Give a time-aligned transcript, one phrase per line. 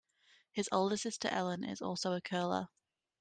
[0.51, 2.69] His older sister Ellen is also a curler.